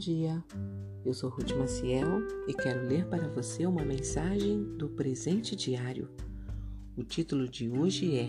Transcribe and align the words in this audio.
dia. 0.00 0.44
Eu 1.04 1.14
sou 1.14 1.30
Ruth 1.30 1.52
Maciel 1.52 2.20
e 2.46 2.52
quero 2.52 2.86
ler 2.86 3.06
para 3.06 3.28
você 3.28 3.64
uma 3.64 3.82
mensagem 3.82 4.62
do 4.76 4.90
presente 4.90 5.56
diário. 5.56 6.08
O 6.96 7.02
título 7.02 7.48
de 7.48 7.70
hoje 7.70 8.14
é 8.14 8.28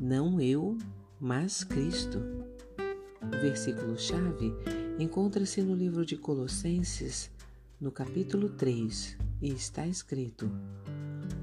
Não 0.00 0.40
eu, 0.40 0.76
mas 1.20 1.62
Cristo. 1.62 2.18
O 3.22 3.30
versículo-chave 3.40 4.52
encontra-se 4.98 5.62
no 5.62 5.74
livro 5.74 6.04
de 6.04 6.16
Colossenses, 6.16 7.30
no 7.80 7.92
capítulo 7.92 8.48
3, 8.48 9.18
e 9.40 9.50
está 9.50 9.86
escrito: 9.86 10.50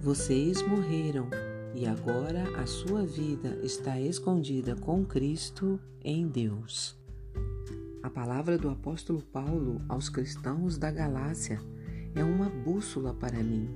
Vocês 0.01 0.61
morreram 0.61 1.29
e 1.73 1.85
agora 1.85 2.43
a 2.59 2.65
sua 2.65 3.05
vida 3.05 3.57
está 3.63 3.99
escondida 4.01 4.75
com 4.75 5.05
Cristo 5.05 5.79
em 6.03 6.27
Deus. 6.27 6.97
A 8.07 8.09
palavra 8.09 8.57
do 8.57 8.69
apóstolo 8.69 9.21
Paulo 9.21 9.81
aos 9.89 10.07
cristãos 10.07 10.77
da 10.77 10.89
Galácia 10.89 11.59
é 12.15 12.23
uma 12.23 12.47
bússola 12.47 13.13
para 13.13 13.43
mim. 13.43 13.69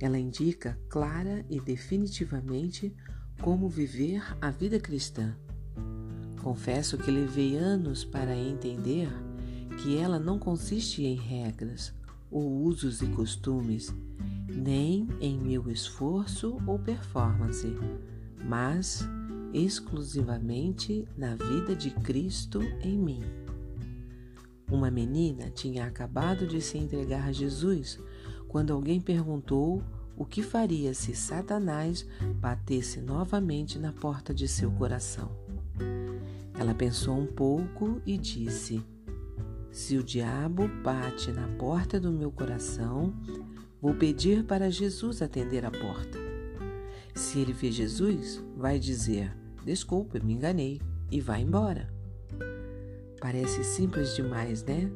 Ela 0.00 0.18
indica 0.18 0.80
clara 0.88 1.44
e 1.50 1.60
definitivamente 1.60 2.96
como 3.42 3.68
viver 3.68 4.22
a 4.40 4.50
vida 4.50 4.80
cristã. 4.80 5.36
Confesso 6.42 6.96
que 6.96 7.10
levei 7.10 7.54
anos 7.54 8.02
para 8.02 8.34
entender 8.34 9.10
que 9.82 9.98
ela 9.98 10.18
não 10.18 10.38
consiste 10.38 11.04
em 11.04 11.14
regras 11.14 11.94
ou 12.30 12.62
usos 12.62 13.02
e 13.02 13.08
costumes, 13.08 13.94
nem 14.48 15.06
em 15.20 15.38
meu 15.38 15.70
esforço 15.70 16.56
ou 16.66 16.78
performance, 16.78 17.76
mas 18.42 19.06
exclusivamente 19.52 21.06
na 21.16 21.34
vida 21.34 21.74
de 21.74 21.90
Cristo 21.90 22.60
em 22.82 22.98
mim. 22.98 23.22
Uma 24.70 24.90
menina 24.90 25.50
tinha 25.50 25.86
acabado 25.86 26.46
de 26.46 26.60
se 26.60 26.76
entregar 26.76 27.26
a 27.28 27.32
Jesus 27.32 27.98
quando 28.48 28.72
alguém 28.72 29.00
perguntou 29.00 29.82
o 30.16 30.24
que 30.24 30.42
faria 30.42 30.92
se 30.92 31.14
Satanás 31.14 32.06
batesse 32.40 33.00
novamente 33.00 33.78
na 33.78 33.92
porta 33.92 34.34
de 34.34 34.48
seu 34.48 34.70
coração. 34.72 35.30
Ela 36.58 36.74
pensou 36.74 37.16
um 37.16 37.26
pouco 37.26 38.02
e 38.04 38.18
disse: 38.18 38.84
Se 39.70 39.96
o 39.96 40.02
diabo 40.02 40.68
bate 40.82 41.30
na 41.30 41.46
porta 41.56 42.00
do 42.00 42.10
meu 42.10 42.32
coração, 42.32 43.14
vou 43.80 43.94
pedir 43.94 44.44
para 44.44 44.70
Jesus 44.70 45.22
atender 45.22 45.64
a 45.64 45.70
porta. 45.70 46.27
Se 47.18 47.40
ele 47.40 47.52
vê 47.52 47.72
Jesus, 47.72 48.40
vai 48.56 48.78
dizer: 48.78 49.36
Desculpe, 49.64 50.24
me 50.24 50.34
enganei, 50.34 50.80
e 51.10 51.20
vai 51.20 51.42
embora. 51.42 51.92
Parece 53.20 53.64
simples 53.64 54.14
demais, 54.14 54.62
né? 54.62 54.88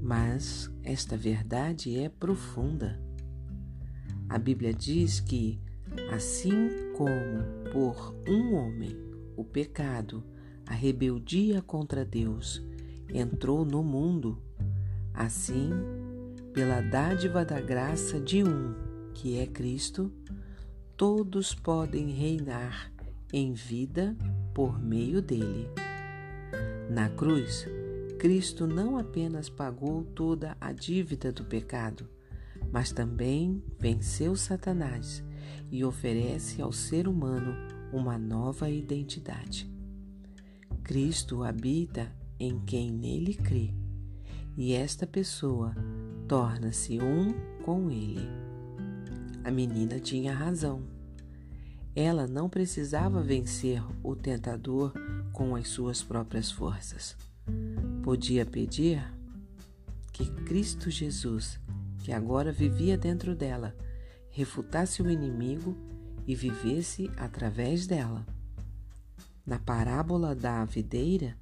Mas 0.00 0.70
esta 0.84 1.16
verdade 1.16 1.98
é 1.98 2.08
profunda. 2.08 3.02
A 4.28 4.38
Bíblia 4.38 4.72
diz 4.72 5.18
que, 5.18 5.60
assim 6.12 6.92
como 6.96 7.72
por 7.72 8.14
um 8.28 8.54
homem 8.54 8.96
o 9.36 9.42
pecado, 9.42 10.22
a 10.68 10.72
rebeldia 10.72 11.60
contra 11.60 12.04
Deus 12.04 12.64
entrou 13.12 13.64
no 13.64 13.82
mundo, 13.82 14.40
assim, 15.12 15.70
pela 16.54 16.80
dádiva 16.80 17.44
da 17.44 17.60
graça 17.60 18.20
de 18.20 18.44
um, 18.44 18.72
que 19.12 19.36
é 19.36 19.48
Cristo, 19.48 20.12
todos 20.98 21.54
podem 21.54 22.10
reinar 22.10 22.92
em 23.32 23.52
vida 23.52 24.16
por 24.52 24.82
meio 24.82 25.22
dele. 25.22 25.70
Na 26.90 27.08
cruz, 27.08 27.68
Cristo 28.18 28.66
não 28.66 28.98
apenas 28.98 29.48
pagou 29.48 30.02
toda 30.02 30.56
a 30.60 30.72
dívida 30.72 31.30
do 31.30 31.44
pecado, 31.44 32.08
mas 32.72 32.90
também 32.90 33.62
venceu 33.78 34.34
Satanás 34.34 35.22
e 35.70 35.84
oferece 35.84 36.60
ao 36.60 36.72
ser 36.72 37.06
humano 37.06 37.54
uma 37.92 38.18
nova 38.18 38.68
identidade. 38.68 39.70
Cristo 40.82 41.44
habita 41.44 42.12
em 42.40 42.58
quem 42.58 42.90
nele 42.90 43.34
crê, 43.34 43.72
e 44.56 44.72
esta 44.72 45.06
pessoa 45.06 45.76
torna-se 46.26 46.98
um 47.00 47.32
com 47.62 47.88
ele. 47.88 48.57
A 49.48 49.50
menina 49.50 49.98
tinha 49.98 50.34
razão. 50.34 50.82
Ela 51.96 52.26
não 52.26 52.50
precisava 52.50 53.22
vencer 53.22 53.82
o 54.02 54.14
tentador 54.14 54.92
com 55.32 55.56
as 55.56 55.68
suas 55.68 56.02
próprias 56.02 56.50
forças. 56.50 57.16
Podia 58.02 58.44
pedir 58.44 59.02
que 60.12 60.30
Cristo 60.44 60.90
Jesus, 60.90 61.58
que 62.00 62.12
agora 62.12 62.52
vivia 62.52 62.98
dentro 62.98 63.34
dela, 63.34 63.74
refutasse 64.28 65.00
o 65.00 65.10
inimigo 65.10 65.74
e 66.26 66.34
vivesse 66.34 67.10
através 67.16 67.86
dela. 67.86 68.26
Na 69.46 69.58
parábola 69.58 70.34
da 70.34 70.62
videira, 70.66 71.34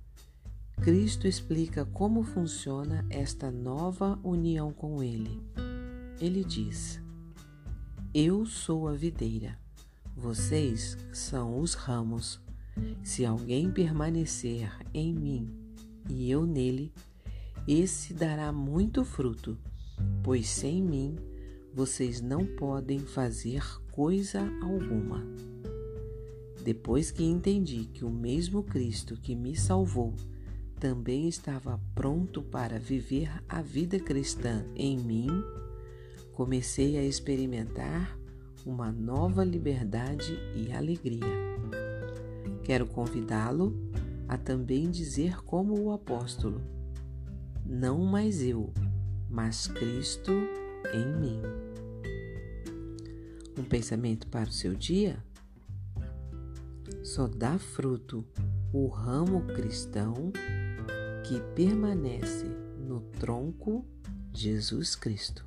Cristo 0.80 1.26
explica 1.26 1.84
como 1.84 2.22
funciona 2.22 3.04
esta 3.10 3.50
nova 3.50 4.16
união 4.22 4.72
com 4.72 5.02
Ele. 5.02 5.42
Ele 6.20 6.44
diz: 6.44 7.04
Eu 8.18 8.46
sou 8.46 8.88
a 8.88 8.94
videira, 8.94 9.58
vocês 10.16 10.96
são 11.12 11.60
os 11.60 11.74
ramos. 11.74 12.40
Se 13.04 13.26
alguém 13.26 13.70
permanecer 13.70 14.72
em 14.94 15.12
mim 15.12 15.54
e 16.08 16.30
eu 16.30 16.46
nele, 16.46 16.94
esse 17.68 18.14
dará 18.14 18.50
muito 18.50 19.04
fruto, 19.04 19.58
pois 20.22 20.48
sem 20.48 20.82
mim 20.82 21.14
vocês 21.74 22.22
não 22.22 22.46
podem 22.46 23.00
fazer 23.00 23.62
coisa 23.92 24.40
alguma. 24.62 25.22
Depois 26.64 27.10
que 27.10 27.22
entendi 27.22 27.84
que 27.84 28.02
o 28.02 28.10
mesmo 28.10 28.62
Cristo 28.62 29.14
que 29.18 29.36
me 29.36 29.54
salvou 29.54 30.14
também 30.80 31.28
estava 31.28 31.78
pronto 31.94 32.40
para 32.40 32.78
viver 32.78 33.30
a 33.46 33.60
vida 33.60 34.00
cristã 34.00 34.64
em 34.74 34.96
mim, 34.96 35.28
comecei 36.36 36.98
a 36.98 37.02
experimentar 37.02 38.18
uma 38.66 38.92
nova 38.92 39.42
liberdade 39.42 40.38
e 40.54 40.70
alegria. 40.70 41.24
Quero 42.62 42.86
convidá-lo 42.86 43.74
a 44.28 44.36
também 44.36 44.90
dizer, 44.90 45.42
como 45.44 45.80
o 45.80 45.92
apóstolo: 45.92 46.60
Não 47.64 48.04
mais 48.04 48.42
eu, 48.42 48.70
mas 49.30 49.66
Cristo 49.66 50.30
em 50.92 51.06
mim. 51.18 51.40
Um 53.58 53.64
pensamento 53.64 54.26
para 54.26 54.50
o 54.50 54.52
seu 54.52 54.74
dia? 54.74 55.24
Só 57.02 57.26
dá 57.26 57.58
fruto 57.58 58.26
o 58.74 58.88
ramo 58.88 59.40
cristão 59.54 60.30
que 61.24 61.40
permanece 61.54 62.44
no 62.86 63.00
tronco 63.00 63.86
Jesus 64.34 64.94
Cristo. 64.94 65.46